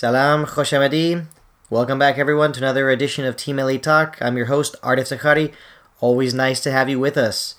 Salam, 0.00 0.46
Khosh 0.46 0.72
Amadi. 0.72 1.26
Welcome 1.68 1.98
back, 1.98 2.16
everyone, 2.16 2.54
to 2.54 2.60
another 2.60 2.88
edition 2.88 3.26
of 3.26 3.36
Team 3.36 3.56
Melli 3.56 3.78
Talk. 3.78 4.16
I'm 4.22 4.34
your 4.34 4.46
host, 4.46 4.74
Artif 4.80 5.14
Sakhari. 5.14 5.52
Always 6.00 6.32
nice 6.32 6.58
to 6.60 6.70
have 6.70 6.88
you 6.88 6.98
with 6.98 7.18
us. 7.18 7.54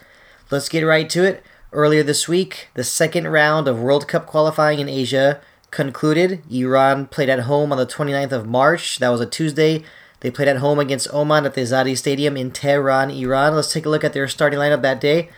Let's 0.49 0.67
get 0.67 0.81
right 0.81 1.07
to 1.11 1.23
it. 1.23 1.43
Earlier 1.71 2.01
this 2.01 2.27
week, 2.27 2.69
the 2.73 2.83
second 2.83 3.27
round 3.27 3.67
of 3.67 3.79
World 3.79 4.07
Cup 4.07 4.25
qualifying 4.25 4.79
in 4.79 4.89
Asia 4.89 5.39
concluded. 5.69 6.41
Iran 6.51 7.05
played 7.05 7.29
at 7.29 7.41
home 7.41 7.71
on 7.71 7.77
the 7.77 7.85
29th 7.85 8.31
of 8.31 8.47
March. 8.47 8.97
That 8.97 9.09
was 9.09 9.21
a 9.21 9.27
Tuesday. 9.27 9.83
They 10.21 10.31
played 10.31 10.47
at 10.47 10.57
home 10.57 10.79
against 10.79 11.13
Oman 11.13 11.45
at 11.45 11.53
the 11.53 11.61
Azadi 11.61 11.95
Stadium 11.95 12.35
in 12.35 12.49
Tehran, 12.49 13.11
Iran. 13.11 13.53
Let's 13.53 13.71
take 13.71 13.85
a 13.85 13.89
look 13.89 14.03
at 14.03 14.13
their 14.13 14.27
starting 14.27 14.58
lineup 14.58 14.81
that 14.81 14.99
day. 14.99 15.30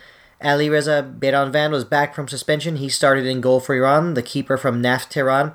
Ali 0.42 0.70
Reza 0.70 1.06
Beiranvand 1.18 1.72
was 1.72 1.84
back 1.84 2.14
from 2.14 2.28
suspension. 2.28 2.76
He 2.76 2.88
started 2.88 3.26
in 3.26 3.42
goal 3.42 3.60
for 3.60 3.74
Iran, 3.74 4.14
the 4.14 4.22
keeper 4.22 4.56
from 4.56 4.80
Naft 4.80 5.10
Tehran. 5.10 5.52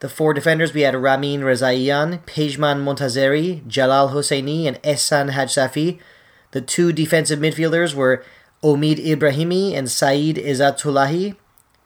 The 0.00 0.08
four 0.08 0.32
defenders, 0.32 0.72
we 0.72 0.82
had 0.82 0.94
Ramin 0.94 1.40
Rezaian, 1.40 2.24
Pejman 2.24 2.84
Montazeri, 2.84 3.66
Jalal 3.66 4.10
Hosseini, 4.10 4.66
and 4.66 4.80
Ehsan 4.82 5.32
Hajsafi. 5.32 5.98
The 6.52 6.60
two 6.60 6.92
defensive 6.92 7.40
midfielders 7.40 7.94
were 7.94 8.22
Omid 8.62 9.04
Ibrahimi 9.04 9.74
and 9.74 9.88
Saeed 9.88 10.36
Izzatullahi. 10.36 11.34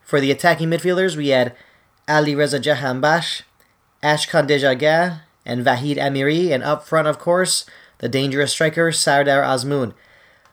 For 0.02 0.20
the 0.20 0.30
attacking 0.30 0.68
midfielders, 0.68 1.16
we 1.16 1.28
had 1.28 1.56
Ali 2.06 2.34
Reza 2.34 2.60
Jahanbakhsh, 2.60 3.42
Ashkan 4.02 4.46
Dejagah, 4.46 5.20
and 5.46 5.64
Vahid 5.64 5.96
Amiri. 5.96 6.50
And 6.50 6.62
up 6.62 6.86
front, 6.86 7.08
of 7.08 7.18
course, 7.18 7.64
the 7.98 8.10
dangerous 8.10 8.52
striker, 8.52 8.92
Sardar 8.92 9.42
Azmoun. 9.42 9.94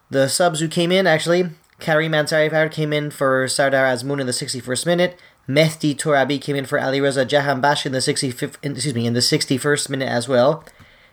The 0.10 0.30
subs 0.30 0.62
who 0.62 0.70
came 0.70 0.94
in, 0.94 1.06
actually, 1.06 1.50
Karim 1.80 2.12
Ansari 2.12 2.72
came 2.72 2.94
in 2.94 3.10
for 3.10 3.48
Sardar 3.48 3.86
Azmoun 3.86 4.20
in 4.20 4.28
the 4.28 4.34
61st 4.34 4.86
minute. 4.86 5.20
Mehdi 5.48 5.96
Torabi 5.96 6.40
came 6.40 6.56
in 6.56 6.66
for 6.66 6.80
Ali 6.80 7.02
Reza 7.02 7.26
Jahanbakhsh 7.26 7.86
in 7.86 7.92
the 7.92 8.00
65th, 8.00 8.58
excuse 8.62 8.94
me, 8.94 9.08
in 9.08 9.14
the 9.14 9.20
61st 9.20 9.90
minute 9.90 10.10
as 10.10 10.28
well. 10.28 10.64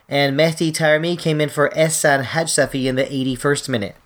And 0.08 0.38
Mehdi 0.38 0.72
Taremi 0.72 1.18
came 1.18 1.40
in 1.40 1.48
for 1.48 1.70
Ehsan 1.70 2.24
Hajsafi 2.24 2.84
in 2.84 2.96
the 2.96 3.04
81st 3.04 3.68
minute. 3.68 3.96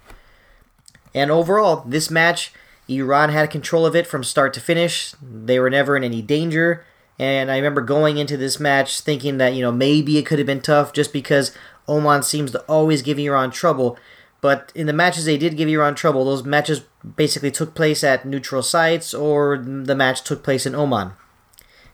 And 1.14 1.30
overall, 1.30 1.82
this 1.86 2.10
match, 2.10 2.52
Iran 2.88 3.30
had 3.30 3.50
control 3.50 3.84
of 3.84 3.96
it 3.96 4.06
from 4.06 4.22
start 4.22 4.54
to 4.54 4.60
finish. 4.60 5.14
They 5.20 5.58
were 5.58 5.70
never 5.70 5.96
in 5.96 6.04
any 6.04 6.22
danger. 6.22 6.84
And 7.18 7.50
I 7.50 7.56
remember 7.56 7.82
going 7.82 8.16
into 8.16 8.36
this 8.36 8.58
match 8.58 9.00
thinking 9.00 9.38
that, 9.38 9.54
you 9.54 9.62
know, 9.62 9.72
maybe 9.72 10.16
it 10.16 10.24
could 10.24 10.38
have 10.38 10.46
been 10.46 10.62
tough 10.62 10.92
just 10.92 11.12
because 11.12 11.54
Oman 11.88 12.22
seems 12.22 12.52
to 12.52 12.60
always 12.62 13.02
give 13.02 13.18
Iran 13.18 13.50
trouble. 13.50 13.98
But 14.40 14.72
in 14.74 14.86
the 14.86 14.92
matches 14.92 15.24
they 15.24 15.36
did 15.36 15.56
give 15.56 15.68
Iran 15.68 15.94
trouble, 15.94 16.24
those 16.24 16.44
matches 16.44 16.82
basically 17.16 17.50
took 17.50 17.74
place 17.74 18.02
at 18.02 18.24
neutral 18.24 18.62
sites 18.62 19.12
or 19.12 19.58
the 19.58 19.94
match 19.94 20.22
took 20.22 20.42
place 20.42 20.66
in 20.66 20.74
Oman. 20.74 21.12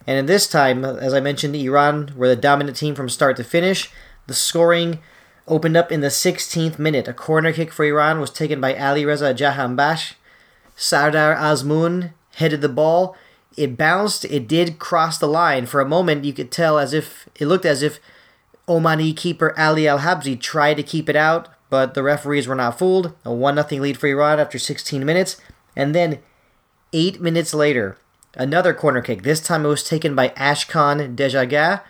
And 0.05 0.17
in 0.17 0.25
this 0.25 0.47
time, 0.47 0.85
as 0.85 1.13
I 1.13 1.19
mentioned, 1.19 1.55
Iran 1.55 2.13
were 2.15 2.29
the 2.29 2.35
dominant 2.37 2.77
team 2.77 2.95
from 2.95 3.09
start 3.09 3.35
to 3.37 3.43
finish. 3.43 3.91
The 4.27 4.33
scoring 4.33 4.99
opened 5.47 5.75
up 5.75 5.91
in 5.91 5.99
the 5.99 6.07
16th 6.07 6.79
minute. 6.79 7.07
A 7.09 7.13
corner 7.13 7.51
kick 7.51 7.73
for 7.73 7.83
Iran 7.83 8.21
was 8.21 8.29
taken 8.29 8.61
by 8.61 8.75
Ali 8.75 9.05
Reza 9.05 9.33
Jahanbakhsh. 9.33 10.13
Sardar 10.77 11.35
Azmoun 11.35 12.13
headed 12.35 12.61
the 12.61 12.69
ball. 12.69 13.17
It 13.57 13.75
bounced. 13.75 14.23
It 14.25 14.47
did 14.47 14.79
cross 14.79 15.17
the 15.17 15.27
line. 15.27 15.65
For 15.65 15.81
a 15.81 15.87
moment, 15.87 16.23
you 16.23 16.31
could 16.31 16.51
tell 16.51 16.79
as 16.79 16.93
if 16.93 17.27
it 17.35 17.47
looked 17.47 17.65
as 17.65 17.81
if 17.81 17.99
Omani 18.67 19.15
keeper 19.15 19.57
Ali 19.57 19.87
Al 19.87 19.99
Habsi 19.99 20.39
tried 20.39 20.75
to 20.75 20.83
keep 20.83 21.09
it 21.09 21.15
out, 21.15 21.49
but 21.69 21.93
the 21.93 22.03
referees 22.03 22.47
were 22.47 22.55
not 22.55 22.79
fooled. 22.79 23.13
A 23.25 23.33
1 23.33 23.67
0 23.67 23.81
lead 23.81 23.97
for 23.97 24.07
Iran 24.07 24.39
after 24.39 24.59
16 24.59 25.05
minutes. 25.05 25.37
And 25.75 25.93
then, 25.93 26.19
eight 26.93 27.21
minutes 27.21 27.53
later, 27.53 27.97
another 28.35 28.73
corner 28.73 29.01
kick. 29.01 29.23
This 29.23 29.41
time 29.41 29.65
it 29.65 29.69
was 29.69 29.83
taken 29.83 30.15
by 30.15 30.29
Ashkan 30.29 31.15
Dejagah. 31.15 31.81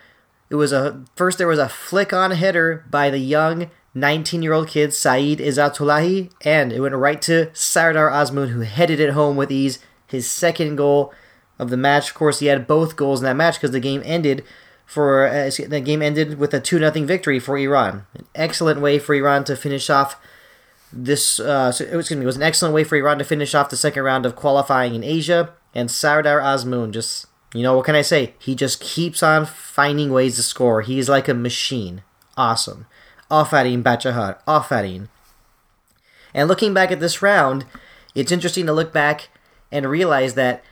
It 0.49 0.55
was 0.55 0.71
a 0.71 1.03
first 1.15 1.37
there 1.37 1.47
was 1.47 1.59
a 1.59 1.69
flick 1.69 2.13
on 2.13 2.31
header 2.31 2.85
by 2.89 3.09
the 3.09 3.19
young 3.19 3.69
19 3.93 4.43
year 4.43 4.53
old 4.53 4.67
kid 4.67 4.93
Saeed 4.93 5.39
Izzatullahi, 5.39 6.31
and 6.41 6.71
it 6.71 6.79
went 6.79 6.95
right 6.95 7.21
to 7.23 7.49
Sardar 7.53 8.09
Azmoun, 8.09 8.49
who 8.49 8.61
headed 8.61 8.99
it 8.99 9.11
home 9.11 9.35
with 9.35 9.51
ease. 9.51 9.79
His 10.07 10.29
second 10.31 10.77
goal 10.77 11.13
of 11.59 11.69
the 11.69 11.77
match. 11.77 12.09
Of 12.09 12.15
course, 12.15 12.39
he 12.39 12.45
had 12.45 12.67
both 12.67 12.95
goals 12.95 13.19
in 13.19 13.25
that 13.25 13.35
match 13.35 13.55
because 13.55 13.71
the 13.71 13.79
game 13.79 14.01
ended 14.05 14.43
for 14.87 15.27
uh, 15.27 15.51
the 15.67 15.81
game 15.81 16.01
ended 16.01 16.39
with 16.39 16.53
a 16.53 16.61
two 16.61 16.79
0 16.79 16.91
victory 17.05 17.39
for 17.39 17.57
Iran. 17.57 18.05
An 18.15 18.25
excellent 18.33 18.79
way 18.79 18.97
for 18.97 19.13
Iran 19.13 19.43
to 19.43 19.55
finish 19.55 19.89
off 19.89 20.15
this. 20.93 21.41
Uh, 21.41 21.73
excuse 21.77 22.11
me, 22.11 22.23
it 22.23 22.25
was 22.25 22.37
an 22.37 22.43
excellent 22.43 22.73
way 22.73 22.85
for 22.85 22.95
Iran 22.95 23.19
to 23.19 23.25
finish 23.25 23.53
off 23.53 23.69
the 23.69 23.75
second 23.75 24.03
round 24.03 24.25
of 24.25 24.37
qualifying 24.37 24.95
in 24.95 25.03
Asia. 25.03 25.53
And 25.75 25.91
Sardar 25.91 26.39
Azmoun 26.39 26.91
just, 26.91 27.25
you 27.53 27.63
know, 27.63 27.75
what 27.75 27.85
can 27.85 27.95
I 27.95 28.01
say? 28.01 28.33
He 28.39 28.55
just 28.55 28.79
keeps 28.79 29.21
on 29.21 29.45
finding 29.45 30.11
ways 30.11 30.37
to 30.37 30.43
score. 30.43 30.81
He's 30.81 31.09
like 31.09 31.27
a 31.27 31.33
machine. 31.33 32.01
Awesome. 32.37 32.87
Afarin 33.29 33.83
Bachahar. 33.83 34.37
Afarin. 34.47 35.09
And 36.33 36.47
looking 36.47 36.73
back 36.73 36.91
at 36.91 37.01
this 37.01 37.21
round, 37.21 37.65
it's 38.15 38.31
interesting 38.31 38.65
to 38.67 38.73
look 38.73 38.93
back 38.93 39.27
and 39.69 39.85
realize 39.85 40.35
that 40.35 40.63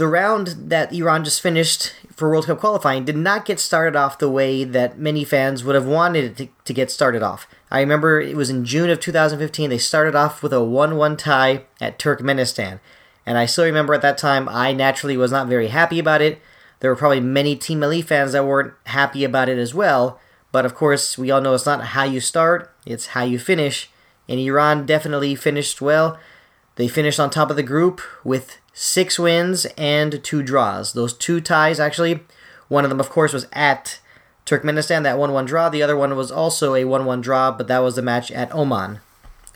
the 0.00 0.08
round 0.08 0.46
that 0.70 0.94
Iran 0.94 1.24
just 1.24 1.42
finished 1.42 1.92
for 2.16 2.30
World 2.30 2.46
Cup 2.46 2.58
qualifying 2.58 3.04
did 3.04 3.18
not 3.18 3.44
get 3.44 3.60
started 3.60 3.94
off 3.94 4.18
the 4.18 4.30
way 4.30 4.64
that 4.64 4.98
many 4.98 5.24
fans 5.24 5.62
would 5.62 5.74
have 5.74 5.84
wanted 5.84 6.24
it 6.24 6.36
to, 6.38 6.48
to 6.64 6.72
get 6.72 6.90
started 6.90 7.22
off. 7.22 7.46
I 7.70 7.80
remember 7.80 8.18
it 8.18 8.34
was 8.34 8.48
in 8.48 8.64
June 8.64 8.88
of 8.88 8.98
2015, 8.98 9.68
they 9.68 9.76
started 9.76 10.14
off 10.14 10.42
with 10.42 10.54
a 10.54 10.64
1 10.64 10.96
1 10.96 11.16
tie 11.18 11.64
at 11.82 11.98
Turkmenistan. 11.98 12.80
And 13.26 13.36
I 13.36 13.44
still 13.44 13.66
remember 13.66 13.92
at 13.92 14.00
that 14.00 14.16
time, 14.16 14.48
I 14.48 14.72
naturally 14.72 15.18
was 15.18 15.30
not 15.30 15.48
very 15.48 15.68
happy 15.68 15.98
about 15.98 16.22
it. 16.22 16.40
There 16.80 16.90
were 16.90 16.96
probably 16.96 17.20
many 17.20 17.54
Team 17.54 17.80
Melli 17.80 18.02
fans 18.02 18.32
that 18.32 18.46
weren't 18.46 18.72
happy 18.86 19.22
about 19.22 19.50
it 19.50 19.58
as 19.58 19.74
well. 19.74 20.18
But 20.50 20.64
of 20.64 20.74
course, 20.74 21.18
we 21.18 21.30
all 21.30 21.42
know 21.42 21.52
it's 21.52 21.66
not 21.66 21.84
how 21.84 22.04
you 22.04 22.20
start, 22.20 22.74
it's 22.86 23.08
how 23.08 23.24
you 23.24 23.38
finish. 23.38 23.90
And 24.30 24.40
Iran 24.40 24.86
definitely 24.86 25.34
finished 25.34 25.82
well. 25.82 26.18
They 26.76 26.88
finished 26.88 27.20
on 27.20 27.28
top 27.28 27.50
of 27.50 27.56
the 27.56 27.62
group 27.62 28.00
with 28.24 28.56
six 28.72 29.18
wins 29.18 29.66
and 29.76 30.22
two 30.22 30.42
draws. 30.42 30.92
Those 30.92 31.12
two 31.12 31.40
ties, 31.40 31.80
actually, 31.80 32.20
one 32.68 32.84
of 32.84 32.90
them, 32.90 33.00
of 33.00 33.10
course, 33.10 33.32
was 33.32 33.46
at 33.52 34.00
Turkmenistan, 34.46 35.02
that 35.02 35.18
1 35.18 35.32
1 35.32 35.44
draw. 35.44 35.68
The 35.68 35.82
other 35.82 35.96
one 35.96 36.16
was 36.16 36.30
also 36.30 36.74
a 36.74 36.84
1 36.84 37.04
1 37.04 37.20
draw, 37.20 37.50
but 37.50 37.68
that 37.68 37.80
was 37.80 37.96
the 37.96 38.02
match 38.02 38.30
at 38.30 38.54
Oman. 38.54 39.00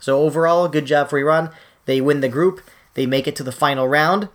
So, 0.00 0.20
overall, 0.20 0.68
good 0.68 0.86
job 0.86 1.08
for 1.08 1.18
Iran. 1.18 1.50
They 1.86 2.00
win 2.00 2.20
the 2.20 2.28
group, 2.28 2.60
they 2.94 3.06
make 3.06 3.26
it 3.26 3.36
to 3.36 3.42
the 3.42 3.52
final 3.52 3.88
round. 3.88 4.28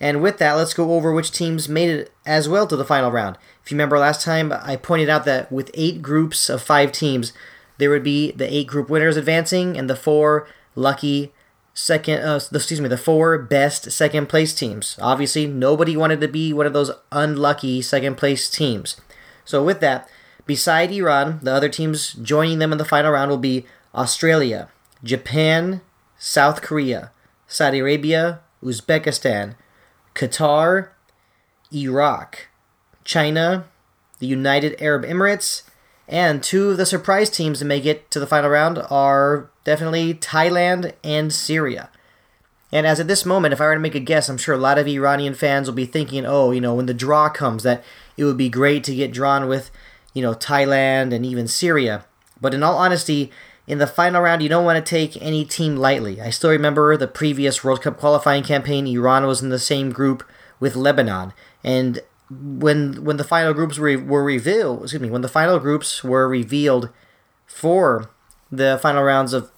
And 0.00 0.22
with 0.22 0.38
that, 0.38 0.52
let's 0.54 0.74
go 0.74 0.92
over 0.92 1.12
which 1.12 1.30
teams 1.30 1.68
made 1.68 1.88
it 1.88 2.12
as 2.26 2.48
well 2.48 2.66
to 2.66 2.76
the 2.76 2.84
final 2.84 3.10
round. 3.10 3.36
If 3.64 3.70
you 3.70 3.76
remember 3.76 3.98
last 3.98 4.22
time, 4.22 4.52
I 4.52 4.76
pointed 4.76 5.08
out 5.08 5.24
that 5.24 5.50
with 5.50 5.70
eight 5.74 6.02
groups 6.02 6.48
of 6.48 6.62
five 6.62 6.92
teams, 6.92 7.32
there 7.78 7.90
would 7.90 8.02
be 8.02 8.32
the 8.32 8.52
eight 8.52 8.66
group 8.66 8.88
winners 8.88 9.16
advancing 9.16 9.76
and 9.76 9.88
the 9.88 9.96
four 9.96 10.46
lucky 10.74 11.32
second 11.74 12.20
uh, 12.22 12.40
excuse 12.52 12.80
me 12.80 12.88
the 12.88 12.96
four 12.96 13.36
best 13.38 13.90
second 13.92 14.28
place 14.28 14.54
teams. 14.54 14.96
Obviously 15.00 15.46
nobody 15.46 15.96
wanted 15.96 16.20
to 16.20 16.28
be 16.28 16.52
one 16.52 16.66
of 16.66 16.72
those 16.72 16.90
unlucky 17.12 17.82
second 17.82 18.16
place 18.16 18.48
teams. 18.48 19.00
So 19.44 19.62
with 19.62 19.80
that 19.80 20.08
beside 20.46 20.92
iran 20.92 21.40
the 21.42 21.52
other 21.52 21.68
teams 21.68 22.12
joining 22.14 22.58
them 22.58 22.72
in 22.72 22.78
the 22.78 22.84
final 22.84 23.12
round 23.12 23.30
will 23.30 23.38
be 23.38 23.64
australia 23.94 24.68
japan 25.02 25.80
south 26.18 26.60
korea 26.60 27.10
saudi 27.46 27.78
arabia 27.78 28.40
uzbekistan 28.62 29.54
qatar 30.14 30.88
iraq 31.72 32.48
china 33.04 33.64
the 34.18 34.26
united 34.26 34.76
arab 34.80 35.04
emirates 35.04 35.62
and 36.08 36.42
two 36.42 36.70
of 36.70 36.76
the 36.76 36.86
surprise 36.86 37.30
teams 37.30 37.60
that 37.60 37.64
make 37.64 37.86
it 37.86 38.10
to 38.10 38.20
the 38.20 38.26
final 38.26 38.50
round 38.50 38.78
are 38.90 39.50
definitely 39.64 40.14
Thailand 40.14 40.92
and 41.02 41.32
Syria. 41.32 41.90
And 42.70 42.86
as 42.86 42.98
at 42.98 43.06
this 43.06 43.24
moment, 43.24 43.54
if 43.54 43.60
I 43.60 43.66
were 43.66 43.74
to 43.74 43.80
make 43.80 43.94
a 43.94 44.00
guess, 44.00 44.28
I'm 44.28 44.36
sure 44.36 44.54
a 44.54 44.58
lot 44.58 44.78
of 44.78 44.86
Iranian 44.86 45.34
fans 45.34 45.68
will 45.68 45.74
be 45.74 45.86
thinking, 45.86 46.26
oh, 46.26 46.50
you 46.50 46.60
know, 46.60 46.74
when 46.74 46.86
the 46.86 46.94
draw 46.94 47.28
comes, 47.28 47.62
that 47.62 47.84
it 48.16 48.24
would 48.24 48.36
be 48.36 48.48
great 48.48 48.84
to 48.84 48.94
get 48.94 49.12
drawn 49.12 49.48
with, 49.48 49.70
you 50.12 50.22
know, 50.22 50.34
Thailand 50.34 51.14
and 51.14 51.24
even 51.24 51.46
Syria. 51.46 52.04
But 52.40 52.52
in 52.52 52.62
all 52.62 52.76
honesty, 52.76 53.30
in 53.66 53.78
the 53.78 53.86
final 53.86 54.20
round, 54.20 54.42
you 54.42 54.48
don't 54.48 54.64
want 54.64 54.84
to 54.84 54.90
take 54.90 55.20
any 55.22 55.44
team 55.44 55.76
lightly. 55.76 56.20
I 56.20 56.30
still 56.30 56.50
remember 56.50 56.96
the 56.96 57.06
previous 57.06 57.62
World 57.64 57.80
Cup 57.80 57.96
qualifying 57.96 58.42
campaign, 58.42 58.86
Iran 58.86 59.24
was 59.26 59.40
in 59.40 59.50
the 59.50 59.58
same 59.58 59.90
group 59.90 60.22
with 60.60 60.76
Lebanon. 60.76 61.32
And 61.62 62.00
when 62.40 63.04
when 63.04 63.16
the 63.16 63.24
final 63.24 63.52
groups 63.52 63.78
were, 63.78 63.98
were 63.98 64.24
revealed, 64.24 64.82
excuse 64.82 65.02
me, 65.02 65.10
when 65.10 65.22
the 65.22 65.28
final 65.28 65.58
groups 65.58 66.02
were 66.02 66.28
revealed 66.28 66.90
for 67.46 68.10
the 68.50 68.78
final 68.80 69.02
rounds 69.02 69.32
of 69.32 69.50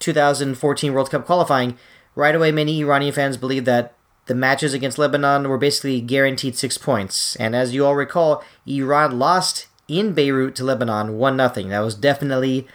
2014 0.00 0.92
World 0.92 1.10
Cup 1.10 1.26
qualifying, 1.26 1.76
right 2.14 2.34
away 2.34 2.52
many 2.52 2.80
Iranian 2.80 3.12
fans 3.12 3.36
believed 3.36 3.66
that 3.66 3.94
the 4.26 4.34
matches 4.34 4.74
against 4.74 4.98
Lebanon 4.98 5.48
were 5.48 5.58
basically 5.58 6.00
guaranteed 6.00 6.56
six 6.56 6.78
points. 6.78 7.36
And 7.36 7.56
as 7.56 7.74
you 7.74 7.84
all 7.84 7.96
recall, 7.96 8.44
Iran 8.66 9.18
lost 9.18 9.66
in 9.88 10.12
Beirut 10.12 10.54
to 10.56 10.64
Lebanon 10.64 11.18
1 11.18 11.36
0. 11.36 11.68
That 11.68 11.80
was 11.80 11.94
definitely 11.94 12.66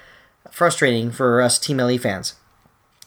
frustrating 0.51 1.11
for 1.11 1.41
us 1.41 1.57
Team 1.57 1.77
Melli 1.77 1.99
fans. 1.99 2.35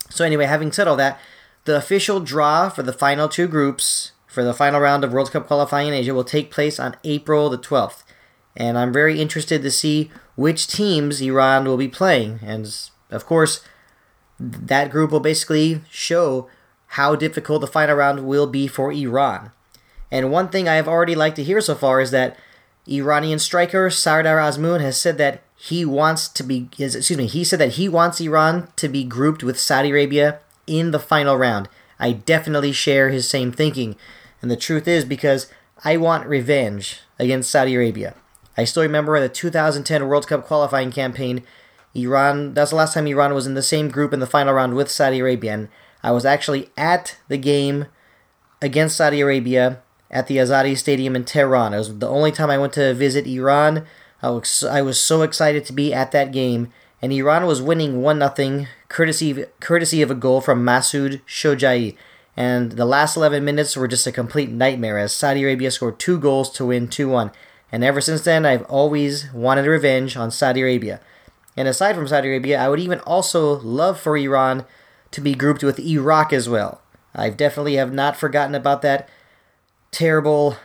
So, 0.09 0.25
anyway, 0.25 0.45
having 0.45 0.71
said 0.71 0.87
all 0.87 0.95
that, 0.95 1.19
the 1.65 1.77
official 1.77 2.19
draw 2.19 2.69
for 2.69 2.81
the 2.81 2.93
final 2.93 3.29
two 3.29 3.47
groups 3.47 4.13
for 4.39 4.45
the 4.45 4.53
final 4.53 4.79
round 4.79 5.03
of 5.03 5.11
World 5.11 5.31
Cup 5.31 5.47
qualifying 5.47 5.89
in 5.89 5.93
Asia 5.93 6.13
will 6.13 6.23
take 6.23 6.49
place 6.49 6.79
on 6.79 6.95
April 7.03 7.49
the 7.49 7.57
12th. 7.57 8.03
And 8.55 8.77
I'm 8.77 8.93
very 8.93 9.19
interested 9.19 9.61
to 9.61 9.69
see 9.69 10.09
which 10.37 10.65
teams 10.65 11.19
Iran 11.19 11.65
will 11.65 11.75
be 11.75 11.89
playing. 11.89 12.39
And 12.41 12.73
of 13.11 13.25
course, 13.25 13.59
that 14.39 14.91
group 14.91 15.11
will 15.11 15.19
basically 15.19 15.81
show 15.89 16.47
how 16.87 17.17
difficult 17.17 17.59
the 17.59 17.67
final 17.67 17.97
round 17.97 18.25
will 18.25 18.47
be 18.47 18.65
for 18.65 18.93
Iran. 18.93 19.51
And 20.09 20.31
one 20.31 20.47
thing 20.47 20.69
I 20.69 20.75
have 20.75 20.87
already 20.87 21.15
liked 21.15 21.35
to 21.35 21.43
hear 21.43 21.59
so 21.59 21.75
far 21.75 21.99
is 21.99 22.11
that 22.11 22.37
Iranian 22.87 23.39
striker 23.39 23.89
Sardar 23.89 24.37
Azmoun 24.37 24.79
has 24.79 24.97
said 24.97 25.17
that 25.17 25.43
he 25.57 25.83
wants 25.83 26.29
to 26.29 26.43
be 26.43 26.69
excuse 26.79 27.17
me, 27.17 27.27
he 27.27 27.43
said 27.43 27.59
that 27.59 27.73
he 27.73 27.89
wants 27.89 28.21
Iran 28.21 28.69
to 28.77 28.87
be 28.87 29.03
grouped 29.03 29.43
with 29.43 29.59
Saudi 29.59 29.89
Arabia 29.89 30.39
in 30.65 30.91
the 30.91 30.99
final 30.99 31.35
round. 31.35 31.67
I 31.99 32.13
definitely 32.13 32.71
share 32.71 33.09
his 33.09 33.27
same 33.27 33.51
thinking. 33.51 33.97
And 34.41 34.49
the 34.49 34.57
truth 34.57 34.87
is 34.87 35.05
because 35.05 35.51
I 35.83 35.97
want 35.97 36.27
revenge 36.27 37.01
against 37.17 37.49
Saudi 37.49 37.75
Arabia. 37.75 38.15
I 38.57 38.65
still 38.65 38.83
remember 38.83 39.15
in 39.15 39.23
the 39.23 39.29
2010 39.29 40.07
World 40.07 40.27
Cup 40.27 40.45
qualifying 40.45 40.91
campaign. 40.91 41.43
Iran, 41.95 42.53
that's 42.53 42.71
the 42.71 42.75
last 42.75 42.93
time 42.93 43.07
Iran 43.07 43.33
was 43.33 43.47
in 43.47 43.53
the 43.53 43.61
same 43.61 43.89
group 43.89 44.13
in 44.13 44.19
the 44.19 44.27
final 44.27 44.53
round 44.53 44.75
with 44.75 44.91
Saudi 44.91 45.19
Arabia. 45.19 45.53
And 45.53 45.69
I 46.03 46.11
was 46.11 46.25
actually 46.25 46.69
at 46.77 47.17
the 47.27 47.37
game 47.37 47.85
against 48.61 48.97
Saudi 48.97 49.21
Arabia 49.21 49.81
at 50.11 50.27
the 50.27 50.37
Azadi 50.37 50.77
Stadium 50.77 51.15
in 51.15 51.23
Tehran. 51.23 51.73
It 51.73 51.77
was 51.77 51.99
the 51.99 52.09
only 52.09 52.31
time 52.31 52.49
I 52.49 52.57
went 52.57 52.73
to 52.73 52.93
visit 52.93 53.27
Iran. 53.27 53.85
I 54.21 54.29
was, 54.29 54.63
I 54.63 54.81
was 54.81 54.99
so 54.99 55.21
excited 55.21 55.65
to 55.65 55.73
be 55.73 55.93
at 55.93 56.11
that 56.11 56.31
game. 56.31 56.71
And 57.01 57.13
Iran 57.13 57.45
was 57.45 57.61
winning 57.61 58.01
1 58.01 58.35
0, 58.35 58.65
courtesy, 58.89 59.45
courtesy 59.61 60.01
of 60.01 60.11
a 60.11 60.15
goal 60.15 60.41
from 60.41 60.65
Masoud 60.65 61.21
Shojai. 61.25 61.95
And 62.37 62.73
the 62.73 62.85
last 62.85 63.17
11 63.17 63.43
minutes 63.43 63.75
were 63.75 63.87
just 63.87 64.07
a 64.07 64.11
complete 64.11 64.49
nightmare 64.49 64.97
as 64.97 65.13
Saudi 65.13 65.43
Arabia 65.43 65.71
scored 65.71 65.99
two 65.99 66.19
goals 66.19 66.49
to 66.51 66.65
win 66.65 66.87
2 66.87 67.09
1. 67.09 67.31
And 67.71 67.83
ever 67.83 68.01
since 68.01 68.21
then, 68.21 68.45
I've 68.45 68.63
always 68.63 69.31
wanted 69.33 69.65
revenge 69.65 70.17
on 70.17 70.31
Saudi 70.31 70.61
Arabia. 70.61 70.99
And 71.55 71.67
aside 71.67 71.95
from 71.95 72.07
Saudi 72.07 72.29
Arabia, 72.29 72.59
I 72.59 72.69
would 72.69 72.79
even 72.79 72.99
also 73.01 73.59
love 73.59 73.99
for 73.99 74.17
Iran 74.17 74.65
to 75.11 75.21
be 75.21 75.35
grouped 75.35 75.63
with 75.63 75.79
Iraq 75.79 76.31
as 76.31 76.47
well. 76.47 76.81
I 77.13 77.29
definitely 77.29 77.75
have 77.75 77.91
not 77.91 78.15
forgotten 78.15 78.55
about 78.55 78.81
that 78.83 79.09
terrible 79.91 80.57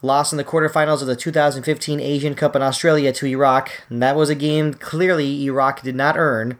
loss 0.00 0.32
in 0.32 0.38
the 0.38 0.44
quarterfinals 0.44 1.00
of 1.00 1.08
the 1.08 1.16
2015 1.16 2.00
Asian 2.00 2.34
Cup 2.34 2.54
in 2.54 2.62
Australia 2.62 3.12
to 3.12 3.26
Iraq. 3.26 3.70
And 3.88 4.02
that 4.02 4.16
was 4.16 4.30
a 4.30 4.34
game 4.34 4.74
clearly 4.74 5.44
Iraq 5.44 5.82
did 5.82 5.96
not 5.96 6.16
earn. 6.16 6.58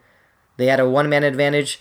They 0.56 0.66
had 0.66 0.80
a 0.80 0.88
one 0.88 1.08
man 1.08 1.22
advantage 1.22 1.78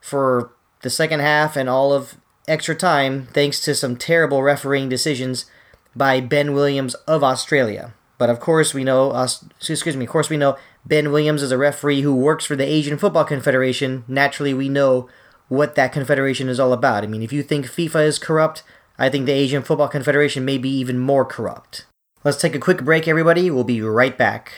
for 0.00 0.52
the 0.82 0.90
second 0.90 1.20
half 1.20 1.56
and 1.56 1.68
all 1.68 1.92
of 1.92 2.16
extra 2.46 2.74
time 2.74 3.26
thanks 3.32 3.60
to 3.60 3.74
some 3.74 3.96
terrible 3.96 4.42
refereeing 4.42 4.88
decisions 4.88 5.46
by 5.94 6.20
Ben 6.20 6.52
Williams 6.52 6.94
of 7.06 7.24
Australia. 7.24 7.94
But 8.16 8.30
of 8.30 8.40
course, 8.40 8.74
we 8.74 8.84
know, 8.84 9.12
excuse 9.20 9.96
me, 9.96 10.04
of 10.04 10.10
course, 10.10 10.28
we 10.28 10.36
know 10.36 10.56
Ben 10.84 11.12
Williams 11.12 11.42
is 11.42 11.52
a 11.52 11.58
referee 11.58 12.00
who 12.00 12.14
works 12.14 12.44
for 12.44 12.56
the 12.56 12.66
Asian 12.66 12.98
Football 12.98 13.24
Confederation. 13.24 14.04
Naturally, 14.08 14.54
we 14.54 14.68
know 14.68 15.08
what 15.48 15.74
that 15.76 15.92
confederation 15.92 16.48
is 16.48 16.58
all 16.58 16.72
about. 16.72 17.04
I 17.04 17.06
mean, 17.06 17.22
if 17.22 17.32
you 17.32 17.42
think 17.42 17.66
FIFA 17.66 18.06
is 18.06 18.18
corrupt, 18.18 18.62
I 18.98 19.08
think 19.08 19.26
the 19.26 19.32
Asian 19.32 19.62
Football 19.62 19.88
Confederation 19.88 20.44
may 20.44 20.58
be 20.58 20.68
even 20.68 20.98
more 20.98 21.24
corrupt. 21.24 21.86
Let's 22.24 22.40
take 22.40 22.54
a 22.54 22.60
quick 22.60 22.84
break, 22.84 23.06
everybody. 23.06 23.50
We'll 23.50 23.64
be 23.64 23.80
right 23.80 24.18
back. 24.18 24.52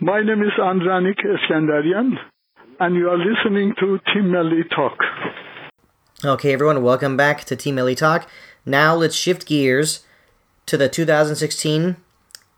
My 0.00 0.22
name 0.22 0.42
is 0.42 0.52
Andranik 0.58 1.18
Eskandarian, 1.26 2.14
and 2.80 2.94
you 2.94 3.08
are 3.10 3.18
listening 3.18 3.74
to 3.80 3.98
Team 4.12 4.30
Melli 4.30 4.62
Talk. 4.70 4.98
Okay, 6.24 6.52
everyone, 6.52 6.82
welcome 6.82 7.16
back 7.16 7.42
to 7.44 7.56
Team 7.56 7.76
Melli 7.76 7.96
Talk. 7.96 8.28
Now 8.64 8.94
let's 8.94 9.16
shift 9.16 9.46
gears 9.46 10.04
to 10.66 10.76
the 10.76 10.88
2016 10.88 11.96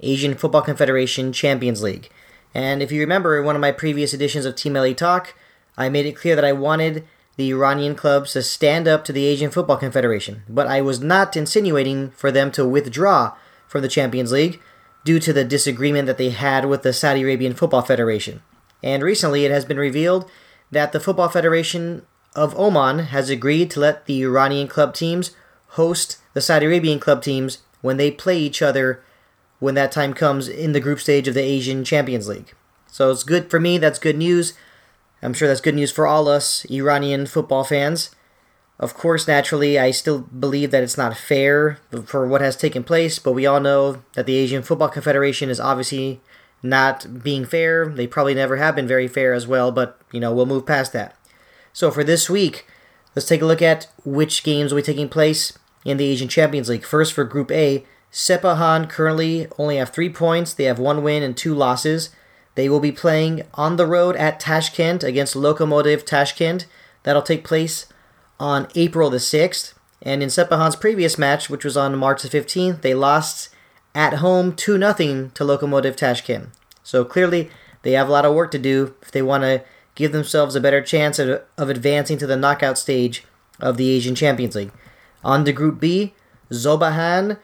Asian 0.00 0.34
Football 0.34 0.62
Confederation 0.62 1.32
Champions 1.32 1.82
League. 1.82 2.10
And 2.52 2.82
if 2.82 2.92
you 2.92 3.00
remember 3.00 3.38
in 3.38 3.46
one 3.46 3.54
of 3.54 3.62
my 3.62 3.72
previous 3.72 4.12
editions 4.12 4.44
of 4.44 4.56
Team 4.56 4.74
Melli 4.74 4.94
Talk, 4.94 5.34
I 5.78 5.88
made 5.88 6.04
it 6.04 6.16
clear 6.16 6.36
that 6.36 6.44
I 6.44 6.52
wanted 6.52 7.06
the 7.36 7.50
Iranian 7.50 7.94
clubs 7.94 8.34
to 8.34 8.42
stand 8.42 8.86
up 8.86 9.04
to 9.06 9.14
the 9.14 9.24
Asian 9.24 9.50
Football 9.50 9.78
Confederation, 9.78 10.42
but 10.50 10.66
I 10.66 10.82
was 10.82 11.00
not 11.00 11.34
insinuating 11.34 12.10
for 12.10 12.30
them 12.30 12.52
to 12.52 12.68
withdraw 12.68 13.34
from 13.66 13.80
the 13.80 13.88
Champions 13.88 14.32
League 14.32 14.60
due 15.02 15.18
to 15.20 15.32
the 15.32 15.44
disagreement 15.44 16.06
that 16.06 16.18
they 16.18 16.28
had 16.28 16.66
with 16.66 16.82
the 16.82 16.92
Saudi 16.92 17.22
Arabian 17.22 17.54
Football 17.54 17.82
Federation. 17.82 18.42
And 18.82 19.02
recently 19.02 19.44
it 19.44 19.50
has 19.50 19.64
been 19.64 19.78
revealed 19.78 20.30
that 20.70 20.92
the 20.92 21.00
Football 21.00 21.28
Federation 21.28 22.06
of 22.34 22.58
Oman 22.58 23.00
has 23.06 23.28
agreed 23.28 23.70
to 23.72 23.80
let 23.80 24.06
the 24.06 24.22
Iranian 24.22 24.68
club 24.68 24.94
teams 24.94 25.32
host 25.70 26.18
the 26.34 26.40
Saudi 26.40 26.66
Arabian 26.66 27.00
club 27.00 27.22
teams 27.22 27.58
when 27.80 27.96
they 27.96 28.10
play 28.10 28.38
each 28.38 28.62
other 28.62 29.02
when 29.58 29.74
that 29.74 29.92
time 29.92 30.14
comes 30.14 30.48
in 30.48 30.72
the 30.72 30.80
group 30.80 31.00
stage 31.00 31.28
of 31.28 31.34
the 31.34 31.42
Asian 31.42 31.84
Champions 31.84 32.28
League. 32.28 32.54
So 32.86 33.10
it's 33.10 33.24
good 33.24 33.50
for 33.50 33.60
me, 33.60 33.78
that's 33.78 33.98
good 33.98 34.16
news. 34.16 34.54
I'm 35.22 35.34
sure 35.34 35.48
that's 35.48 35.60
good 35.60 35.74
news 35.74 35.92
for 35.92 36.06
all 36.06 36.28
us 36.28 36.64
Iranian 36.70 37.26
football 37.26 37.64
fans. 37.64 38.10
Of 38.78 38.94
course, 38.94 39.28
naturally, 39.28 39.78
I 39.78 39.90
still 39.90 40.20
believe 40.20 40.70
that 40.70 40.82
it's 40.82 40.96
not 40.96 41.16
fair 41.16 41.78
for 42.06 42.26
what 42.26 42.40
has 42.40 42.56
taken 42.56 42.82
place, 42.82 43.18
but 43.18 43.32
we 43.32 43.44
all 43.44 43.60
know 43.60 44.02
that 44.14 44.24
the 44.24 44.36
Asian 44.36 44.62
Football 44.62 44.88
Confederation 44.88 45.50
is 45.50 45.60
obviously 45.60 46.22
not 46.62 47.22
being 47.22 47.44
fair. 47.44 47.88
They 47.88 48.06
probably 48.06 48.34
never 48.34 48.56
have 48.56 48.76
been 48.76 48.86
very 48.86 49.08
fair 49.08 49.32
as 49.32 49.46
well, 49.46 49.72
but, 49.72 50.00
you 50.12 50.20
know, 50.20 50.32
we'll 50.34 50.46
move 50.46 50.66
past 50.66 50.92
that. 50.92 51.16
So 51.72 51.90
for 51.90 52.04
this 52.04 52.28
week, 52.28 52.66
let's 53.14 53.28
take 53.28 53.42
a 53.42 53.46
look 53.46 53.62
at 53.62 53.88
which 54.04 54.42
games 54.42 54.72
will 54.72 54.80
be 54.80 54.84
taking 54.84 55.08
place 55.08 55.58
in 55.84 55.96
the 55.96 56.06
Asian 56.06 56.28
Champions 56.28 56.68
League. 56.68 56.84
First, 56.84 57.12
for 57.12 57.24
Group 57.24 57.50
A, 57.50 57.84
Sepahan 58.12 58.88
currently 58.88 59.46
only 59.58 59.76
have 59.76 59.90
three 59.90 60.10
points. 60.10 60.52
They 60.52 60.64
have 60.64 60.78
one 60.78 61.02
win 61.02 61.22
and 61.22 61.36
two 61.36 61.54
losses. 61.54 62.10
They 62.56 62.68
will 62.68 62.80
be 62.80 62.92
playing 62.92 63.42
on 63.54 63.76
the 63.76 63.86
road 63.86 64.16
at 64.16 64.40
Tashkent 64.40 65.04
against 65.04 65.34
Lokomotiv 65.34 66.04
Tashkent. 66.04 66.66
That'll 67.04 67.22
take 67.22 67.44
place 67.44 67.86
on 68.38 68.66
April 68.74 69.10
the 69.10 69.18
6th. 69.18 69.74
And 70.02 70.22
in 70.22 70.28
Sepahan's 70.28 70.76
previous 70.76 71.18
match, 71.18 71.48
which 71.48 71.64
was 71.64 71.76
on 71.76 71.96
March 71.96 72.22
the 72.22 72.28
15th, 72.28 72.80
they 72.80 72.94
lost 72.94 73.50
at 73.94 74.14
home 74.14 74.54
2 74.54 74.78
0 74.78 74.92
to 75.34 75.44
Lokomotiv 75.44 75.96
Tashkent. 75.96 76.48
So 76.82 77.04
clearly, 77.04 77.50
they 77.82 77.92
have 77.92 78.08
a 78.08 78.12
lot 78.12 78.24
of 78.24 78.34
work 78.34 78.50
to 78.52 78.58
do 78.58 78.94
if 79.02 79.10
they 79.10 79.22
want 79.22 79.42
to 79.44 79.62
give 79.94 80.12
themselves 80.12 80.54
a 80.54 80.60
better 80.60 80.82
chance 80.82 81.18
of, 81.18 81.42
of 81.56 81.68
advancing 81.68 82.18
to 82.18 82.26
the 82.26 82.36
knockout 82.36 82.78
stage 82.78 83.24
of 83.58 83.76
the 83.76 83.90
Asian 83.90 84.14
Champions 84.14 84.54
League. 84.54 84.72
On 85.22 85.44
to 85.44 85.52
Group 85.52 85.80
B, 85.80 86.14
Zob 86.50 86.82
Ahan 86.82 87.38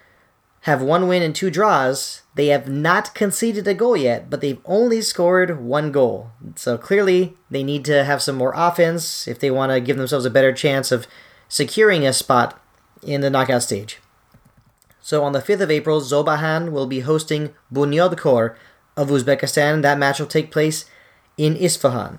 have 0.62 0.82
one 0.82 1.06
win 1.06 1.22
and 1.22 1.34
two 1.34 1.50
draws. 1.50 2.22
They 2.34 2.48
have 2.48 2.68
not 2.68 3.14
conceded 3.14 3.68
a 3.68 3.74
goal 3.74 3.96
yet, 3.96 4.28
but 4.28 4.40
they've 4.40 4.60
only 4.64 5.00
scored 5.00 5.60
one 5.60 5.92
goal. 5.92 6.30
So 6.56 6.76
clearly, 6.76 7.36
they 7.50 7.62
need 7.62 7.84
to 7.84 8.04
have 8.04 8.22
some 8.22 8.36
more 8.36 8.52
offense 8.56 9.28
if 9.28 9.38
they 9.38 9.50
want 9.50 9.72
to 9.72 9.80
give 9.80 9.96
themselves 9.96 10.24
a 10.24 10.30
better 10.30 10.52
chance 10.52 10.90
of 10.90 11.06
securing 11.48 12.06
a 12.06 12.12
spot 12.12 12.60
in 13.02 13.20
the 13.20 13.30
knockout 13.30 13.62
stage. 13.62 14.00
So 15.06 15.22
on 15.22 15.30
the 15.30 15.38
5th 15.38 15.60
of 15.60 15.70
April, 15.70 16.00
Zob 16.00 16.26
Ahan 16.26 16.72
will 16.72 16.88
be 16.88 16.98
hosting 16.98 17.54
Bunyodkor 17.72 18.56
of 18.96 19.08
Uzbekistan. 19.08 19.80
That 19.82 19.98
match 19.98 20.18
will 20.18 20.26
take 20.26 20.50
place 20.50 20.86
in 21.38 21.54
Isfahan. 21.54 22.18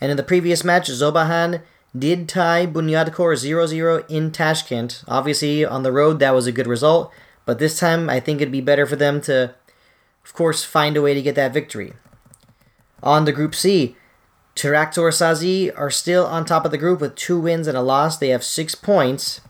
And 0.00 0.10
in 0.10 0.16
the 0.16 0.22
previous 0.22 0.64
match, 0.64 0.88
Zob 0.88 1.14
Ahan 1.14 1.60
did 1.94 2.30
tie 2.30 2.66
Bunyodkor 2.66 3.36
0 3.36 3.66
0 3.66 4.06
in 4.08 4.30
Tashkent. 4.30 5.04
Obviously, 5.06 5.62
on 5.62 5.82
the 5.82 5.92
road, 5.92 6.20
that 6.20 6.34
was 6.34 6.46
a 6.46 6.52
good 6.52 6.66
result. 6.66 7.12
But 7.44 7.58
this 7.58 7.78
time, 7.78 8.08
I 8.08 8.18
think 8.18 8.40
it'd 8.40 8.50
be 8.50 8.62
better 8.62 8.86
for 8.86 8.96
them 8.96 9.20
to, 9.28 9.54
of 10.24 10.32
course, 10.32 10.64
find 10.64 10.96
a 10.96 11.02
way 11.02 11.12
to 11.12 11.20
get 11.20 11.34
that 11.34 11.52
victory. 11.52 11.92
On 13.02 13.26
to 13.26 13.32
Group 13.32 13.54
C, 13.54 13.94
Teraktor 14.56 15.12
Sazi 15.12 15.70
are 15.76 15.90
still 15.90 16.24
on 16.24 16.46
top 16.46 16.64
of 16.64 16.70
the 16.70 16.78
group 16.78 17.02
with 17.02 17.14
two 17.14 17.38
wins 17.38 17.66
and 17.66 17.76
a 17.76 17.82
loss. 17.82 18.16
They 18.16 18.30
have 18.30 18.42
six 18.42 18.74
points. 18.74 19.42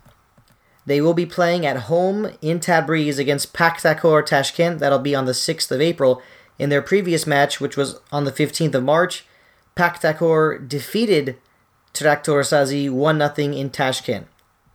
They 0.85 1.01
will 1.01 1.15
be 1.15 1.27
playing 1.27 1.65
at 1.65 1.85
home 1.85 2.31
in 2.41 2.59
Tabriz 2.59 3.19
against 3.19 3.53
Pakhtakor 3.53 4.25
Tashkent. 4.27 4.81
That'll 4.81 4.99
be 4.99 5.15
on 5.15 5.27
the 5.27 5.33
6th 5.33 5.71
of 5.71 5.81
April. 5.81 6.23
In 6.59 6.71
their 6.71 6.83
previous 6.83 7.27
match, 7.27 7.61
which 7.61 7.77
was 7.77 8.01
on 8.11 8.25
the 8.25 8.33
15th 8.33 8.75
of 8.75 8.85
March, 8.85 9.25
Pakhtakor 9.77 10.69
defeated 10.69 11.37
Teraktor 11.95 12.43
Sazi 12.43 12.91
1 12.91 13.19
0 13.19 13.53
in 13.53 13.71
Tashkent. 13.71 14.27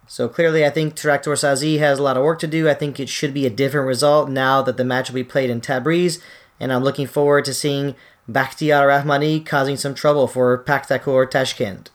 So 0.08 0.30
clearly, 0.30 0.66
I 0.66 0.70
think 0.70 0.96
Teraktor 0.96 1.34
Sazi 1.34 1.80
has 1.80 2.00
a 2.00 2.04
lot 2.04 2.16
of 2.16 2.24
work 2.24 2.40
to 2.40 2.48
do. 2.48 2.70
I 2.70 2.74
think 2.74 3.00
it 3.00 3.10
should 3.10 3.34
be 3.34 3.46
a 3.46 3.52
different 3.52 3.88
result 3.88 4.30
now 4.30 4.62
that 4.62 4.78
the 4.78 4.86
match 4.86 5.10
will 5.10 5.16
be 5.16 5.24
played 5.24 5.50
in 5.50 5.60
Tabriz, 5.60 6.22
and 6.60 6.72
I'm 6.72 6.84
looking 6.84 7.08
forward 7.08 7.44
to 7.46 7.54
seeing 7.54 7.96
Bakhtiar 8.30 8.88
Rahmani 8.88 9.46
causing 9.46 9.76
some 9.76 9.94
trouble 9.94 10.28
for 10.28 10.64
Pakhtakor 10.64 11.30
Tashkent. 11.30 11.90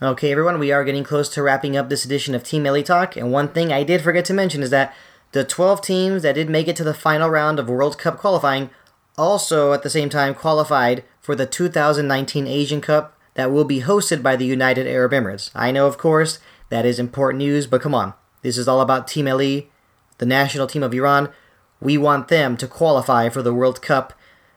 Okay, 0.00 0.30
everyone, 0.30 0.60
we 0.60 0.70
are 0.70 0.84
getting 0.84 1.02
close 1.02 1.28
to 1.30 1.42
wrapping 1.42 1.76
up 1.76 1.88
this 1.88 2.04
edition 2.04 2.32
of 2.32 2.44
Team 2.44 2.62
Melli 2.62 2.84
Talk, 2.84 3.16
and 3.16 3.32
one 3.32 3.48
thing 3.48 3.72
I 3.72 3.82
did 3.82 4.00
forget 4.00 4.24
to 4.26 4.32
mention 4.32 4.62
is 4.62 4.70
that 4.70 4.94
the 5.32 5.42
12 5.42 5.82
teams 5.82 6.22
that 6.22 6.36
did 6.36 6.48
make 6.48 6.68
it 6.68 6.76
to 6.76 6.84
the 6.84 6.94
final 6.94 7.28
round 7.28 7.58
of 7.58 7.68
World 7.68 7.98
Cup 7.98 8.16
qualifying 8.16 8.70
also 9.16 9.72
at 9.72 9.82
the 9.82 9.90
same 9.90 10.08
time 10.08 10.36
qualified 10.36 11.02
for 11.20 11.34
the 11.34 11.46
2019 11.46 12.46
Asian 12.46 12.80
Cup 12.80 13.18
that 13.34 13.50
will 13.50 13.64
be 13.64 13.80
hosted 13.80 14.22
by 14.22 14.36
the 14.36 14.46
United 14.46 14.86
Arab 14.86 15.10
Emirates. 15.10 15.50
I 15.52 15.72
know, 15.72 15.88
of 15.88 15.98
course, 15.98 16.38
that 16.68 16.86
is 16.86 17.00
important 17.00 17.38
news, 17.38 17.66
but 17.66 17.82
come 17.82 17.92
on. 17.92 18.14
This 18.42 18.56
is 18.56 18.68
all 18.68 18.80
about 18.80 19.08
Team 19.08 19.24
Melli, 19.24 19.66
the 20.18 20.26
national 20.26 20.68
team 20.68 20.84
of 20.84 20.94
Iran. 20.94 21.30
We 21.80 21.98
want 21.98 22.28
them 22.28 22.56
to 22.58 22.68
qualify 22.68 23.30
for 23.30 23.42
the 23.42 23.52
World 23.52 23.82
Cup 23.82 24.12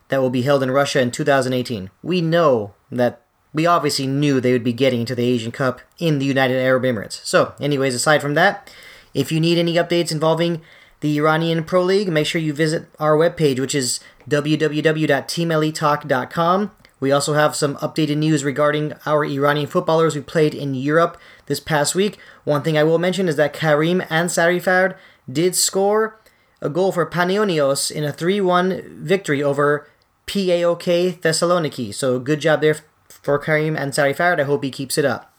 that 0.09 0.21
will 0.21 0.29
be 0.29 0.43
held 0.43 0.61
in 0.61 0.69
Russia 0.69 1.01
in 1.01 1.09
2018. 1.09 1.89
We 2.03 2.21
know 2.21 2.75
that 2.91 3.21
we 3.53 3.65
obviously 3.65 4.07
knew 4.07 4.39
they 4.39 4.53
would 4.53 4.63
be 4.63 4.73
getting 4.73 5.05
to 5.05 5.15
the 5.15 5.25
Asian 5.25 5.51
Cup 5.51 5.81
in 5.99 6.19
the 6.19 6.25
United 6.25 6.57
Arab 6.57 6.83
Emirates. 6.83 7.23
So, 7.25 7.53
anyways, 7.59 7.93
aside 7.93 8.21
from 8.21 8.33
that, 8.35 8.71
if 9.13 9.31
you 9.31 9.39
need 9.39 9.57
any 9.57 9.75
updates 9.75 10.11
involving 10.11 10.61
the 11.01 11.17
Iranian 11.17 11.63
Pro 11.63 11.83
League, 11.83 12.09
make 12.09 12.27
sure 12.27 12.39
you 12.39 12.53
visit 12.53 12.85
our 12.99 13.17
webpage, 13.17 13.59
which 13.59 13.75
is 13.75 13.99
www.teammellitalk.com. 14.29 16.71
We 16.99 17.11
also 17.11 17.33
have 17.33 17.55
some 17.55 17.77
updated 17.77 18.17
news 18.17 18.43
regarding 18.43 18.93
our 19.07 19.25
Iranian 19.25 19.65
footballers 19.67 20.13
who 20.13 20.21
played 20.21 20.53
in 20.53 20.75
Europe 20.75 21.17
this 21.47 21.59
past 21.59 21.95
week. 21.95 22.19
One 22.43 22.61
thing 22.61 22.77
I 22.77 22.83
will 22.83 22.99
mention 22.99 23.27
is 23.27 23.37
that 23.37 23.53
Karim 23.53 24.01
Ansarifard 24.01 24.95
did 25.29 25.55
score 25.55 26.19
a 26.61 26.69
goal 26.69 26.91
for 26.91 27.09
Panionios 27.09 27.89
in 27.91 28.03
a 28.03 28.13
3 28.13 28.39
1 28.39 28.99
victory 29.03 29.41
over 29.41 29.87
PAOK 30.27 31.19
Thessaloniki. 31.21 31.91
So 31.91 32.19
good 32.19 32.39
job 32.39 32.61
there 32.61 32.77
for 33.21 33.37
Kareem 33.39 33.75
Karim 33.75 33.75
Ansarifard. 33.75 34.39
I 34.39 34.43
hope 34.43 34.63
he 34.63 34.71
keeps 34.71 34.97
it 34.97 35.05
up. 35.05 35.33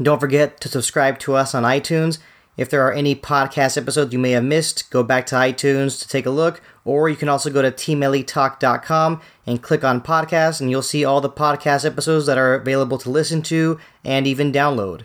Don't 0.00 0.20
forget 0.20 0.60
to 0.60 0.68
subscribe 0.68 1.18
to 1.20 1.34
us 1.34 1.54
on 1.54 1.64
iTunes. 1.64 2.18
If 2.56 2.68
there 2.70 2.82
are 2.82 2.92
any 2.92 3.14
podcast 3.14 3.76
episodes 3.76 4.12
you 4.12 4.18
may 4.18 4.32
have 4.32 4.44
missed, 4.44 4.90
go 4.90 5.04
back 5.04 5.26
to 5.26 5.36
iTunes 5.36 6.00
to 6.00 6.08
take 6.08 6.26
a 6.26 6.30
look, 6.30 6.60
or 6.84 7.08
you 7.08 7.14
can 7.14 7.28
also 7.28 7.50
go 7.50 7.62
to 7.62 7.70
teammellitalk.com 7.70 9.20
and 9.46 9.62
click 9.62 9.84
on 9.84 10.00
podcasts, 10.00 10.60
and 10.60 10.68
you'll 10.68 10.82
see 10.82 11.04
all 11.04 11.20
the 11.20 11.30
podcast 11.30 11.84
episodes 11.84 12.26
that 12.26 12.38
are 12.38 12.54
available 12.54 12.98
to 12.98 13.10
listen 13.10 13.42
to 13.42 13.78
and 14.04 14.26
even 14.26 14.50
download. 14.50 15.02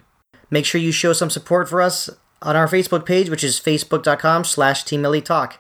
Make 0.50 0.66
sure 0.66 0.82
you 0.82 0.92
show 0.92 1.14
some 1.14 1.30
support 1.30 1.70
for 1.70 1.82
us 1.82 2.10
on 2.42 2.56
our 2.56 2.68
Facebook 2.68 3.06
page, 3.06 3.30
which 3.30 3.44
is 3.44 3.60
facebook.com 3.60 4.44
slash 4.44 4.84
teammellitalk. 4.84 5.54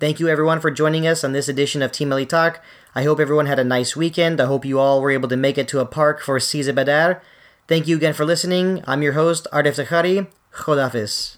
Thank 0.00 0.20
you 0.20 0.28
everyone 0.28 0.60
for 0.60 0.70
joining 0.70 1.08
us 1.08 1.24
on 1.24 1.32
this 1.32 1.48
edition 1.48 1.82
of 1.82 1.90
Team 1.90 2.10
Melli 2.10 2.28
Talk. 2.28 2.62
I 2.94 3.02
hope 3.02 3.18
everyone 3.18 3.46
had 3.46 3.58
a 3.58 3.64
nice 3.64 3.96
weekend. 3.96 4.40
I 4.40 4.46
hope 4.46 4.64
you 4.64 4.78
all 4.78 5.02
were 5.02 5.10
able 5.10 5.28
to 5.28 5.36
make 5.36 5.58
it 5.58 5.66
to 5.68 5.80
a 5.80 5.86
park 5.86 6.20
for 6.20 6.38
Sizdah 6.38 6.72
Bedar. 6.72 7.20
Thank 7.66 7.88
you 7.88 7.96
again 7.96 8.14
for 8.14 8.24
listening. 8.24 8.84
I'm 8.86 9.02
your 9.02 9.14
host, 9.14 9.48
Ardef 9.52 9.74
Takhari. 9.74 10.28
Khodafis. 10.52 11.37